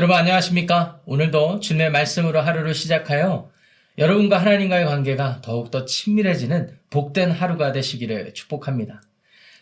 [0.00, 0.98] 여러분 안녕하십니까?
[1.04, 3.50] 오늘도 주님의 말씀으로 하루를 시작하여
[3.98, 9.02] 여러분과 하나님과의 관계가 더욱더 친밀해지는 복된 하루가 되시기를 축복합니다.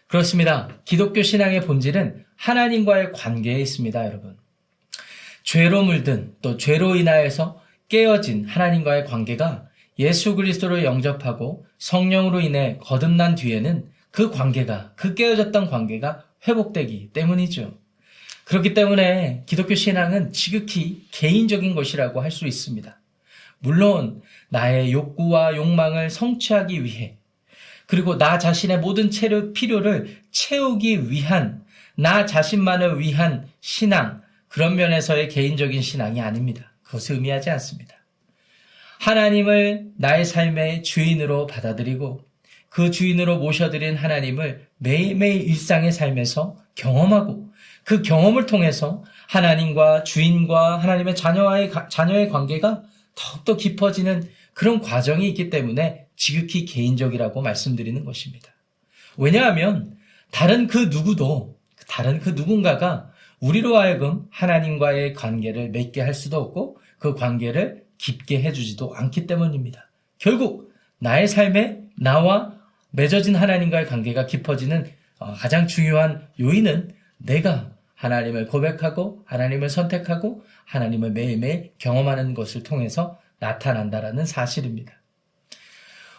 [0.06, 0.68] 그렇습니다.
[0.84, 4.36] 기독교 신앙의 본질은 하나님과의 관계에 있습니다, 여러분.
[5.42, 9.66] 죄로 물든 또 죄로 인하여서 깨어진 하나님과의 관계가
[9.98, 17.87] 예수 그리스도를 영접하고 성령으로 인해 거듭난 뒤에는 그 관계가, 그 깨어졌던 관계가 회복되기 때문이죠.
[18.48, 22.98] 그렇기 때문에 기독교 신앙은 지극히 개인적인 것이라고 할 수 있습니다.
[23.58, 27.16] 물론 나의 욕구와 욕망을 성취하기 위해
[27.86, 31.62] 그리고 나 자신의 모든 체력 필요를 채우기 위한
[31.94, 36.72] 나 자신만을 위한 신앙 그런 면에서의 개인적인 신앙이 아닙니다.
[36.84, 37.96] 그것을 의미하지 않습니다.
[39.00, 42.24] 하나님을 나의 삶의 주인으로 받아들이고
[42.70, 47.50] 그 주인으로 모셔드린 하나님을 매일매일 일상의 삶에서 경험하고
[47.84, 52.82] 그 경험을 통해서 하나님과 주인과 하나님의 자녀와의 자녀의 관계가
[53.14, 58.52] 더욱더 깊어지는 그런 과정이 있기 때문에 지극히 개인적이라고 말씀드리는 것입니다.
[59.16, 59.96] 왜냐하면
[60.30, 61.58] 다른 그 누구도
[61.88, 68.94] 다른 그 누군가가 우리로 하여금 하나님과의 관계를 맺게 할 수도 없고 그 관계를 깊게 해주지도
[68.94, 69.90] 않기 때문입니다.
[70.18, 72.52] 결국 나의 삶에 나와
[72.90, 81.72] 맺어진 하나님과의 관계가 깊어지는 어, 가장 중요한 요인은 내가 하나님을 고백하고 하나님을 선택하고 하나님을 매일매일
[81.78, 84.92] 경험하는 것을 통해서 나타난다라는 사실입니다.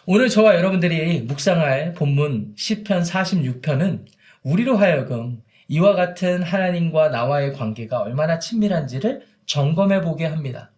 [0.06, 4.06] 오늘 저와 여러분들이 묵상할 본문 10편 46편은
[4.42, 10.70] 우리로 하여금 이와 같은 하나님과 나와의 관계가 얼마나 친밀한지를 점검해 보게 합니다.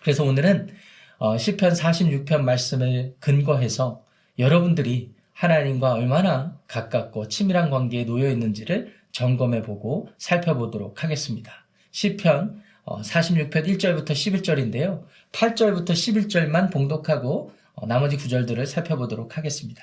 [0.00, 0.68] 그래서 오늘은
[1.18, 4.04] 10편 어, 46편 말씀을 근거해서
[4.38, 11.50] 여러분들이 하나님과 얼마나 가깝고 치밀한 관계에 놓여 있는지를 점검해 보고 살펴보도록 하겠습니다.
[11.92, 15.04] 10편 46편 1절부터 11절인데요.
[15.32, 19.82] 8절부터 11절만 봉독하고 어, 나머지 구절들을 살펴보도록 하겠습니다.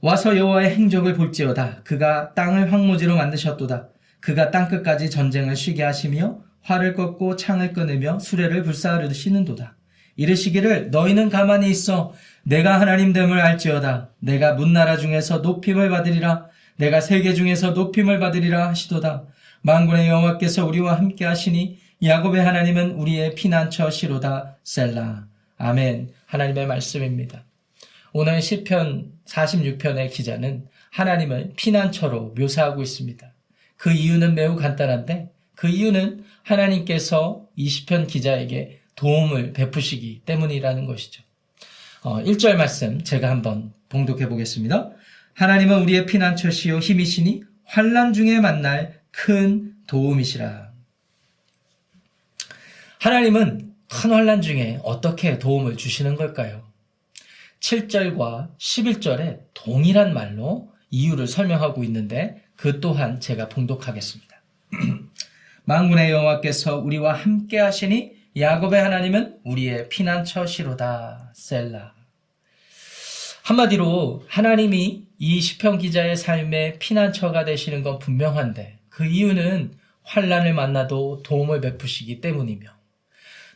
[0.00, 1.82] 와서 여호와의 행적을 볼지어다.
[1.84, 3.90] 그가 땅을 황무지로 만드셨도다.
[4.18, 9.76] 그가 땅 끝까지 전쟁을 쉬게 하시며 활을 꺾고 창을 끊으며 수레를 불사르시는도다.
[10.16, 12.12] 이르시기를 너희는 가만히 있어
[12.48, 14.10] 내가 하나님 됨을 알지어다.
[14.20, 16.46] 내가 문나라 중에서 높임을 받으리라.
[16.76, 19.24] 내가 세계 중에서 높임을 받으리라 하시도다.
[19.62, 25.26] 만군의 여호와께서 우리와 함께 하시니 야곱의 하나님은 우리의 피난처 시로다 셀라.
[25.58, 26.12] 아멘.
[26.26, 27.42] 하나님의 말씀입니다.
[28.12, 33.28] 오늘 시편 46편의 기자는 하나님을 피난처로 묘사하고 있습니다.
[33.76, 41.25] 그 이유는 매우 간단한데 그 이유는 하나님께서 이 시편 기자에게 도움을 베푸시기 때문이라는 것이죠.
[42.06, 44.92] 어, 1절 말씀 제가 한번 봉독해 보겠습니다.
[45.34, 50.70] 하나님은 우리의 피난처시요 힘이시니 환란 중에 만날 큰 도움이시라.
[53.00, 56.62] 하나님은 큰 환란 중에 어떻게 도움을 주시는 걸까요?
[57.58, 64.42] 7절과 11절에 동일한 말로 이유를 설명하고 있는데 그 또한 제가 봉독하겠습니다.
[65.64, 71.95] 망군의 여호와께서 우리와 함께 하시니 야곱의 하나님은 우리의 피난처시로다 셀라.
[73.46, 81.60] 한마디로 하나님이 이 시편 기자의 삶의 피난처가 되시는 건 분명한데 그 이유는 환란을 만나도 도움을
[81.60, 82.68] 베푸시기 때문이며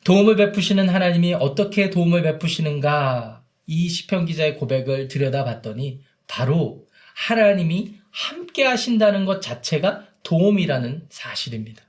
[0.05, 6.87] 도움을 베푸시는 하나님이 어떻게 도움을 베푸시는가 이 시편 기자의 고백을 들여다봤더니 바로
[7.17, 11.83] 하나님이 함께 하신다는 것 자체가 도움이라는 사실입니다.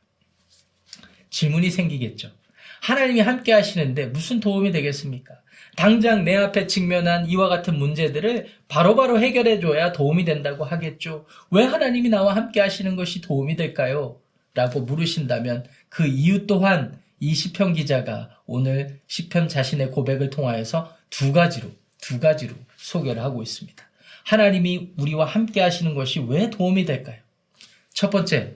[1.30, 2.32] 질문이 생기겠죠.
[2.82, 5.41] 하나님이 함께 하시는데 무슨 도움이 되겠습니까?
[5.76, 11.26] 당장 내 앞에 직면한 이와 같은 문제들을 바로바로 해결해 줘야 도움이 된다고 하겠죠.
[11.50, 14.18] 왜 하나님이 나와 함께 하시는 것이 도움이 될까요?
[14.54, 21.70] 라고 물으신다면 그 이유 또한 이 시편 기자가 오늘 시편 자신의 고백을 통하여서 두 가지로
[22.02, 23.82] 두 가지로 소개를 하고 있습니다.
[24.26, 27.18] 하나님이 우리와 함께 하시는 것이 왜 도움이 될까요?
[27.94, 28.56] 첫 번째,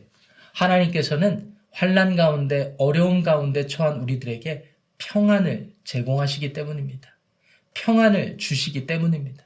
[0.53, 4.65] 하나님께서는 환란 가운데 어려움 가운데 처한 우리들에게
[4.97, 7.15] 평안을 제공하시기 때문입니다.
[7.73, 9.45] 평안을 주시기 때문입니다.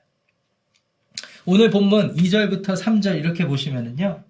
[1.45, 4.23] 오늘 본문 2절부터 3절 이렇게 보시면은요.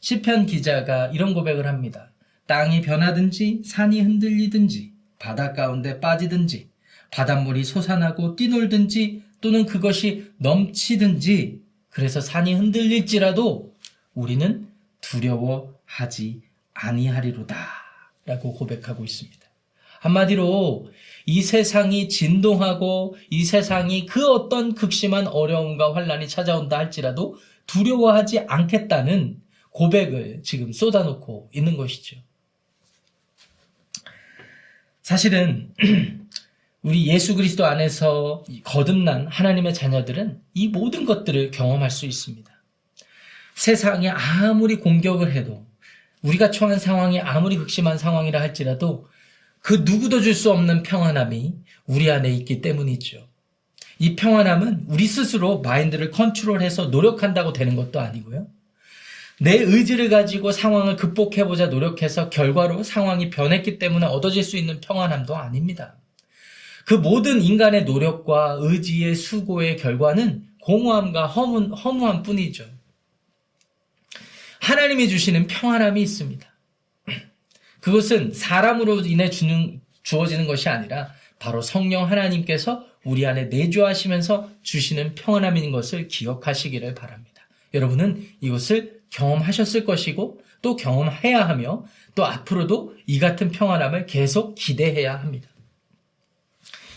[0.00, 2.10] 시편 기자가 이런 고백을 합니다.
[2.46, 6.68] 땅이 변하든지 산이 흔들리든지 바다 가운데 빠지든지
[7.10, 13.74] 바닷물이 솟아나고 뛰놀든지 또는 그것이 넘치든지 그래서 산이 흔들릴지라도
[14.14, 14.68] 우리는
[15.00, 16.42] 두려워하지
[16.74, 17.56] 아니하리로다
[18.26, 19.43] 라고 고백하고 있습니다.
[20.04, 20.90] 한마디로
[21.24, 27.36] 이 세상이 진동하고 이 세상이 그 어떤 극심한 어려움과 환란이 찾아온다 할지라도
[27.66, 29.40] 두려워하지 않겠다는
[29.70, 32.18] 고백을 지금 쏟아놓고 있는 것이죠.
[35.02, 35.72] 사실은
[36.82, 42.52] 우리 예수 그리스도 안에서 거듭난 하나님의 자녀들은 이 모든 것들을 경험할 수 있습니다.
[43.54, 45.66] 세상에 아무리 공격을 해도
[46.20, 49.08] 우리가 처한 상황이 아무리 극심한 상황이라 할지라도
[49.64, 51.54] 그 누구도 줄 수 없는 평안함이
[51.86, 53.26] 우리 안에 있기 때문이죠.
[53.98, 58.46] 이 평안함은 우리 스스로 마인드를 컨트롤해서 노력한다고 되는 것도 아니고요.
[59.40, 65.96] 내 의지를 가지고 상황을 극복해보자 노력해서 결과로 상황이 변했기 때문에 얻어질 수 있는 평안함도 아닙니다.
[66.84, 72.66] 그 모든 인간의 노력과 의지의 수고의 결과는 공허함과 허무, 허무함 뿐이죠.
[74.60, 76.53] 하나님이 주시는 평안함이 있습니다.
[77.84, 85.70] 그것은 사람으로 인해 주는, 주어지는 것이 아니라 바로 성령 하나님께서 우리 안에 내주하시면서 주시는 평안함인
[85.70, 87.42] 것을 기억하시기를 바랍니다.
[87.74, 91.84] 여러분은 이것을 경험하셨을 것이고 또 경험해야 하며
[92.14, 95.50] 또 앞으로도 이 같은 평안함을 계속 기대해야 합니다.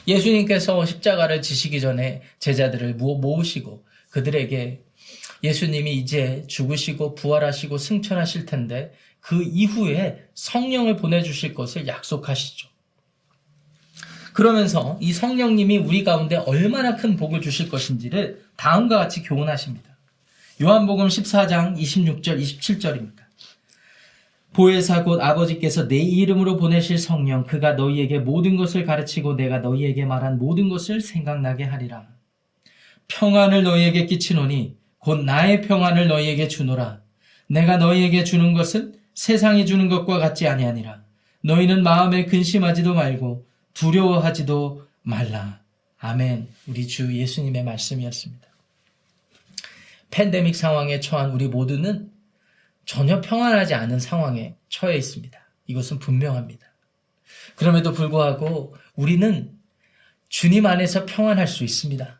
[0.07, 4.83] 예수님께서 십자가를 지시기 전에 제자들을 모으시고 그들에게
[5.43, 12.69] 예수님이 이제 죽으시고 부활하시고 승천하실 텐데 그 이후에 성령을 보내주실 것을 약속하시죠.
[14.33, 19.97] 그러면서 이 성령님이 우리 가운데 얼마나 큰 복을 주실 것인지를 다음과 같이 교훈하십니다.
[20.61, 23.27] 요한복음 14장 26절 27절입니다.
[24.53, 30.39] 보혜사 곧 아버지께서 내 이름으로 보내실 성령 그가 너희에게 모든 것을 가르치고 내가 너희에게 말한
[30.39, 32.07] 모든 것을 생각나게 하리라.
[33.07, 34.75] 평안을 너희에게 끼치노니
[35.07, 37.01] 곧 나의 평안을 너희에게 주노라.
[37.47, 41.01] 내가 너희에게 주는 것은 세상이 주는 것과 같지 아니하니라.
[41.45, 45.61] 너희는 마음에 근심하지도 말고 두려워하지도 말라.
[45.99, 46.49] 아멘.
[46.67, 48.49] 우리 주 예수님의 말씀이었습니다.
[50.11, 52.11] 팬데믹 상황에 처한 우리 모두는
[52.83, 55.39] 전혀 평안하지 않은 상황에 처해 있습니다.
[55.67, 56.67] 이것은 분명합니다.
[57.55, 59.57] 그럼에도 불구하고 우리는
[60.27, 62.19] 주님 안에서 평안할 수 있습니다.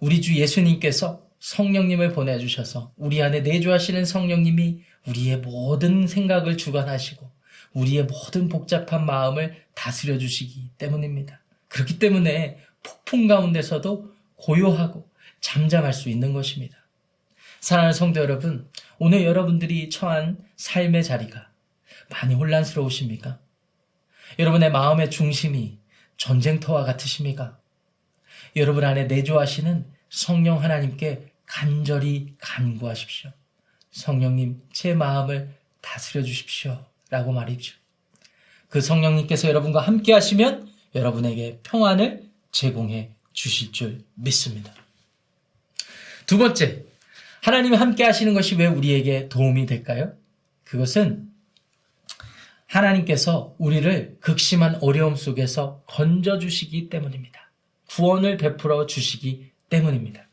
[0.00, 7.30] 우리 주 예수님께서 성령님을 보내주셔서 우리 안에 내주하시는 성령님이 우리의 모든 생각을 주관하시고
[7.72, 11.40] 우리의 모든 복잡한 마음을 다스려 주시기 때문입니다.
[11.68, 15.08] 그렇기 때문에 폭풍 가운데서도 고요하고
[15.40, 16.76] 잠잠할 수 있는 것입니다.
[17.60, 21.50] 사랑하는 성도 여러분, 오늘 여러분들이 처한 삶의 자리가
[22.10, 23.38] 많이 혼란스러우십니까?
[24.38, 25.78] 여러분의 마음의 중심이
[26.16, 27.58] 전쟁터와 같으십니까?
[28.56, 33.30] 여러분 안에 내조하시는 성령 하나님께 간절히 간구하십시오.
[33.90, 36.84] 성령님, 제 마음을 다스려 주십시오.
[37.10, 37.74] 라고 말이죠.
[38.68, 44.72] 그 성령님께서 여러분과 함께 하시면 여러분에게 평안을 제공해 주실 줄 믿습니다.
[46.26, 46.84] 두 번째,
[47.42, 50.12] 하나님이 함께 하시는 것이 왜 우리에게 도움이 될까요?
[50.64, 51.30] 그것은
[52.66, 57.50] 하나님께서 우리를 극심한 어려움 속에서 건져주시기 때문입니다.
[57.88, 60.26] 구원을 베풀어 주시기 때문입니다.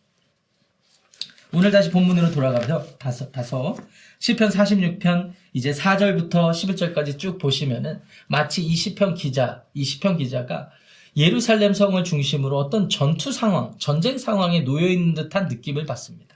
[1.52, 3.76] 오늘 다시 본문으로 돌아가서 다섯, 다섯,
[4.20, 10.72] 10편 46편 이제 4절부터 11절까지 쭉 보시면은 마치 20편 기자, 20편 기자가
[11.16, 16.36] 예루살렘 성을 중심으로 어떤 전투 상황, 전쟁 상황에 놓여 있는 듯한 느낌을 받습니다.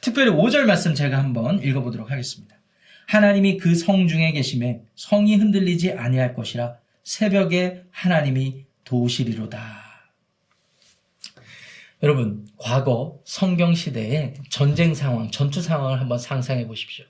[0.00, 2.56] 특별히 5절 말씀 제가 한번 읽어 보도록 하겠습니다.
[3.06, 9.87] 하나님이 그 성 중에 계심에 성이 흔들리지 아니할 것이라 새벽에 하나님이 도우시리로다.
[12.02, 17.04] 여러분, 과거 성경 시대의 전쟁 상황, 전투 상황을 한번 상상해 보십시오.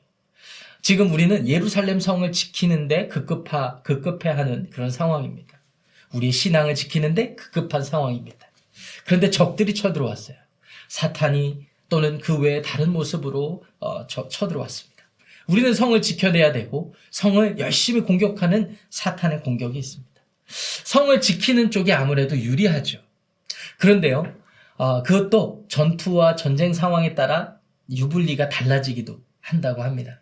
[0.81, 5.61] 지금 우리는 예루살렘 성을 지키는데 급급하, 급급해 하는 그런 상황입니다.
[6.15, 8.49] 우리의 신앙을 지키는데 급급한 상황입니다.
[9.05, 10.39] 그런데 적들이 쳐들어왔어요.
[10.89, 15.05] 사탄이 또는 그 외에 다른 모습으로 어, 쳐들어왔습니다.
[15.49, 20.09] 우리는 성을 지켜내야 되고 성을 열심히 공격하는 사탄의 공격이 있습니다.
[20.47, 23.01] 성을 지키는 쪽이 아무래도 유리하죠.
[23.79, 24.35] 그런데요,
[24.79, 27.57] 어, 그것도 전투와 전쟁 상황에 따라
[27.91, 30.21] 유불리가 달라지기도 한다고 합니다.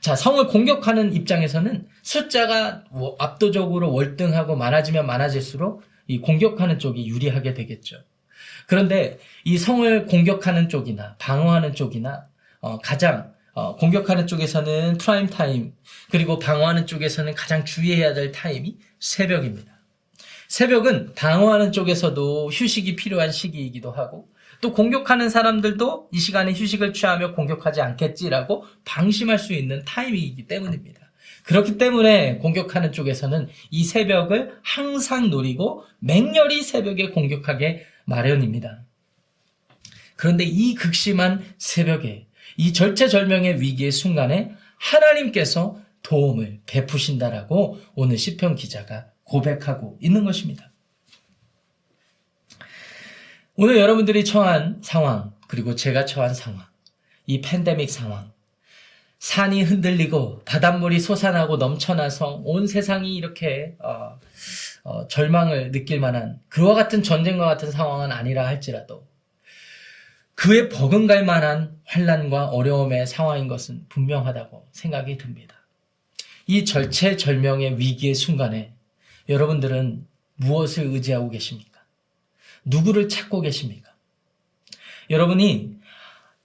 [0.00, 2.84] 자, 성을 공격하는 입장에서는 숫자가
[3.18, 7.96] 압도적으로 월등하고 많아지면 많아질수록 이 공격하는 쪽이 유리하게 되겠죠.
[8.66, 12.26] 그런데 이 성을 공격하는 쪽이나 방어하는 쪽이나
[12.60, 15.72] 어, 가장 어, 공격하는 쪽에서는 프라임 타임
[16.10, 19.73] 그리고 방어하는 쪽에서는 가장 주의해야 될 타임이 새벽입니다.
[20.54, 24.28] 새벽은 방어하는 쪽에서도 휴식이 필요한 시기이기도 하고
[24.60, 31.00] 또 공격하는 사람들도 이 시간에 휴식을 취하며 공격하지 않겠지라고 방심할 수 있는 타이밍이기 때문입니다.
[31.42, 38.84] 그렇기 때문에 공격하는 쪽에서는 이 새벽을 항상 노리고 맹렬히 새벽에 공격하게 마련입니다.
[40.14, 49.98] 그런데 이 극심한 새벽에 이 절체절명의 위기의 순간에 하나님께서 도움을 베푸신다라고 오늘 시편 기자가 고백하고
[50.00, 50.70] 있는 것입니다.
[53.56, 56.64] 오늘 여러분들이 처한 상황, 그리고 제가 처한 상황,
[57.26, 58.32] 이 팬데믹 상황,
[59.18, 64.18] 산이 흔들리고 바닷물이 솟아나고 넘쳐나서 온 세상이 이렇게 어,
[64.82, 69.06] 어, 절망을 느낄 만한 그와 같은 전쟁과 같은 상황은 아니라 할지라도
[70.34, 75.54] 그에 버금갈 만한 환란과 어려움의 상황인 것은 분명하다고 생각이 듭니다.
[76.46, 78.74] 이 절체절명의 위기의 순간에
[79.28, 81.80] 여러분들은 무엇을 의지하고 계십니까?
[82.64, 83.90] 누구를 찾고 계십니까?
[85.10, 85.76] 여러분이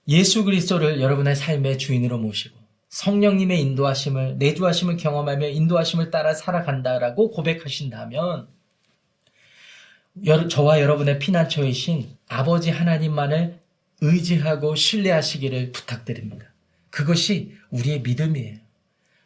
[0.08, 2.58] 예수 그리스도를 여러분의 삶의 주인으로 모시고
[2.88, 8.48] 성령님의 인도하심을 내주하심을 경험하며 인도하심을 따라 살아간다라고 고백하신다면
[10.48, 13.60] 저와 여러분의 피난처이신 아버지 하나님만을
[14.00, 16.46] 의지하고 신뢰하시기를 부탁드립니다.
[16.90, 18.58] 그것이 우리의 믿음이에요.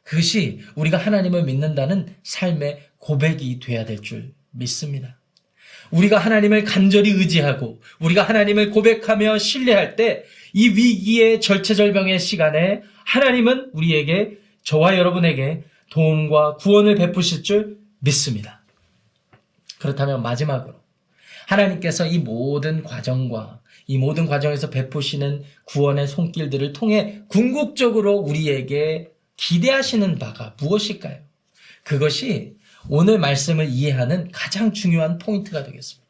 [0.04, 5.18] 그것이 우리가 하나님을 믿는다는 삶의 고백이 돼야 될 줄 믿습니다.
[5.90, 14.38] 우리가 하나님을 간절히 의지하고 우리가 하나님을 고백하며 신뢰할 때 이 위기의 절체절명의 시간에 하나님은 우리에게
[14.62, 18.62] 저와 여러분에게 도움과 구원을 베푸실 줄 믿습니다.
[19.80, 20.76] 그렇다면 마지막으로
[21.48, 30.54] 하나님께서 이 모든 과정과 이 모든 과정에서 베푸시는 구원의 손길들을 통해 궁극적으로 우리에게 기대하시는 바가
[30.60, 31.18] 무엇일까요?
[31.82, 32.56] 그것이
[32.88, 36.04] 오늘 말씀을 이해하는 가장 중요한 포인트가 되겠습니다.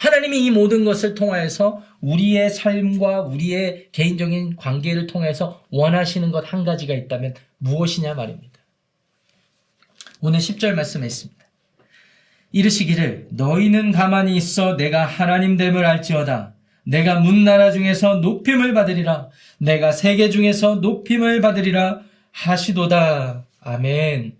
[0.00, 6.94] 하나님이 이 모든 것을 통하여서 우리의 삶과 우리의 개인적인 관계를 통해서 원하시는 것 한 가지가
[6.94, 8.58] 있다면 무엇이냐 말입니다.
[10.20, 11.44] 오늘 10절 말씀에 있습니다.
[12.52, 16.54] 이르시기를 너희는 가만히 있어 내가 하나님 됨을 알지어다.
[16.84, 19.28] 내가 문나라 중에서 높임을 받으리라.
[19.58, 22.00] 내가 세계 중에서 높임을 받으리라
[22.32, 23.46] 하시도다.
[23.60, 24.36] 아멘.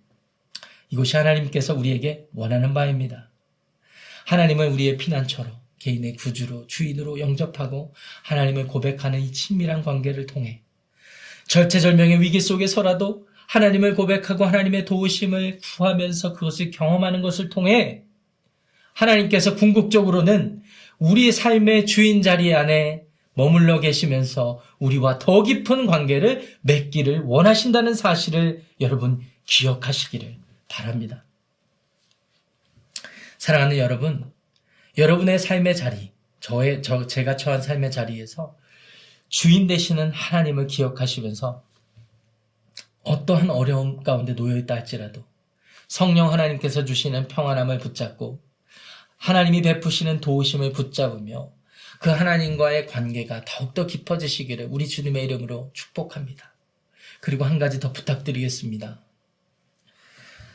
[0.90, 3.28] 이것이 하나님께서 우리에게 원하는 바입니다.
[4.26, 10.62] 하나님을 우리의 피난처로 개인의 구주로 주인으로 영접하고 하나님을 고백하는 이 친밀한 관계를 통해
[11.46, 18.02] 절체절명의 위기 속에서라도 하나님을 고백하고 하나님의 도우심을 구하면서 그것을 경험하는 것을 통해
[18.92, 20.62] 하나님께서 궁극적으로는
[20.98, 23.07] 우리 삶의 주인 자리 안에
[23.38, 30.34] 머물러 계시면서 우리와 더 깊은 관계를 맺기를 원하신다는 사실을 여러분 기억하시기를
[30.66, 31.22] 바랍니다.
[33.38, 34.32] 사랑하는 여러분,
[34.96, 38.56] 여러분의 삶의 자리, 저의, 저, 제가 처한 삶의 자리에서
[39.28, 41.62] 주인 되시는 하나님을 기억하시면서
[43.04, 45.22] 어떠한 어려움 가운데 놓여있다 할지라도
[45.86, 48.40] 성령 하나님께서 주시는 평안함을 붙잡고
[49.16, 51.56] 하나님이 베푸시는 도우심을 붙잡으며
[51.98, 56.52] 그 하나님과의 관계가 더욱더 깊어지시기를 우리 주님의 이름으로 축복합니다.
[57.20, 59.00] 그리고 한 가지 더 부탁드리겠습니다.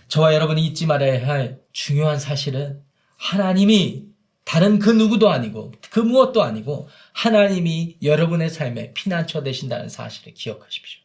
[0.08, 2.82] 저와 여러분이 잊지 말아야 할 중요한 사실은
[3.18, 4.06] 하나님이
[4.46, 11.02] 다른 그 누구도 아니고 그 무엇도 아니고 하나님이 여러분의 삶에 피난처 되신다는 사실을 기억하십시오.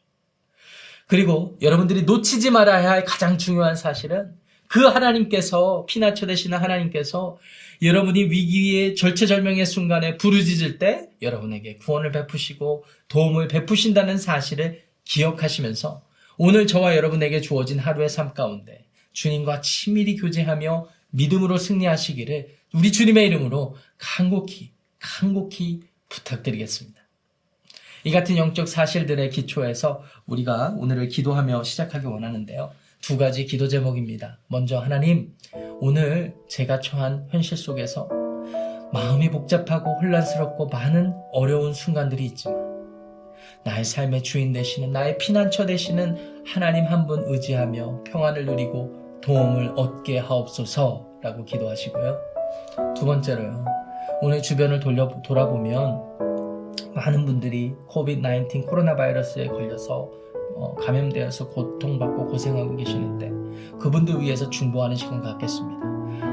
[1.07, 4.35] 그리고 여러분들이 놓치지 말아야 할 가장 중요한 사실은
[4.66, 7.38] 그 하나님께서 피난처 되시는 하나님께서
[7.81, 16.03] 여러분이 위기의 절체절명의 순간에 부르짖을 때 여러분에게 구원을 베푸시고 도움을 베푸신다는 사실을 기억하시면서
[16.37, 23.77] 오늘 저와 여러분에게 주어진 하루의 삶 가운데 주님과 친밀히 교제하며 믿음으로 승리하시기를 우리 주님의 이름으로
[23.97, 26.99] 간곡히 간곡히 부탁드리겠습니다.
[28.05, 32.73] 이 같은 영적 사실들의 기초에서 우리가 오늘을 기도하며 시작하기 원하는데요.
[33.02, 34.38] 두 가지 기도 제목입니다.
[34.49, 35.33] 먼저 하나님,
[35.81, 38.09] 오늘 제가 처한 현실 속에서
[38.93, 42.69] 마음이 복잡하고 혼란스럽고 많은 어려운 순간들이 있지만
[43.64, 50.19] 나의 삶의 주인 되시는 나의 피난처 되시는 하나님 한 분 의지하며 평안을 누리고 도움을 얻게
[50.19, 52.19] 하옵소서라고 기도하시고요.
[52.97, 53.64] 두 번째로요.
[54.23, 56.02] 오늘 주변을 돌려 돌아보면
[56.95, 60.28] 많은 분들이 코비드-19 코로나 바이러스에 걸려서 어,
[60.81, 65.87] 감염되어서 고통받고 고생하고 계시는데 그분들 위해서 중보하는 시간 갖겠습니다.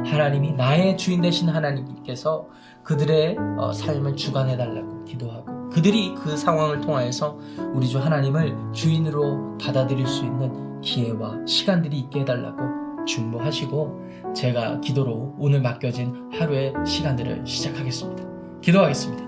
[0.06, 2.48] 하나님이 나의 주인 되신 하나님께서
[2.84, 7.38] 그들의 어, 삶을 주관해 달라고 기도하고 그들이 그 상황을 통하여서
[7.74, 15.62] 우리 주 하나님을 주인으로 받아들일 수 있는 기회와 시간들이 있게 해달라고 중보하시고 제가 기도로 오늘
[15.62, 18.24] 맡겨진 하루의 시간들을 시작하겠습니다.
[18.62, 19.25] 기도하겠습니다.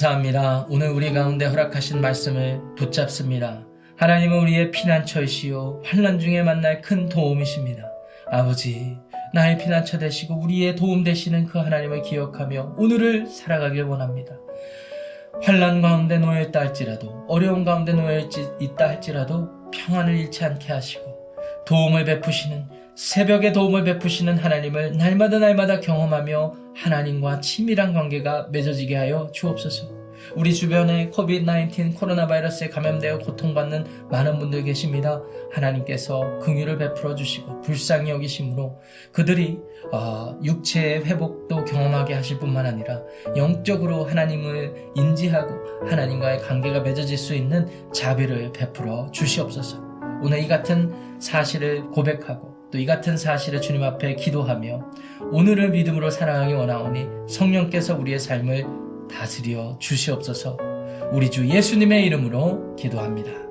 [0.00, 0.66] 감사합니다.
[0.70, 3.66] 오늘 우리 가운데 허락하신 말씀을 붙잡습니다.
[3.96, 7.90] 하나님은 우리의 피난처이시요 환란 중에 만날 큰 도움이십니다.
[8.30, 8.96] 아버지
[9.34, 14.36] 나의 피난처 되시고 우리의 도움 되시는 그 하나님을 기억하며 오늘을 살아가길 원합니다.
[15.42, 18.26] 환란 가운데 놓여 있다 할지라도 어려운 가운데 놓여
[18.58, 21.34] 있다 할지라도 평안을 잃지 않게 하시고
[21.66, 22.64] 도움을 베푸시는
[23.00, 29.88] 새벽에 도움을 베푸시는 하나님을 날마다 날마다 경험하며 하나님과 친밀한 관계가 맺어지게 하여 주옵소서.
[30.36, 35.22] 우리 주변에 코비드-19 코로나 바이러스에 감염되어 고통받는 많은 분들 계십니다.
[35.50, 38.78] 하나님께서 긍휼을 베풀어 주시고 불쌍히 여기심으로
[39.12, 39.58] 그들이
[39.92, 43.00] 어, 육체의 회복도 경험하게 하실 뿐만 아니라
[43.34, 49.80] 영적으로 하나님을 인지하고 하나님과의 관계가 맺어질 수 있는 자비를 베풀어 주시옵소서.
[50.22, 54.84] 오늘 이 같은 사실을 고백하고 또 이 같은 사실을 주님 앞에 기도하며
[55.32, 58.66] 오늘을 믿음으로 살아가기 원하오니 성령께서 우리의 삶을
[59.10, 60.56] 다스려 주시옵소서
[61.12, 63.49] 우리 주 예수님의 이름으로 기도합니다.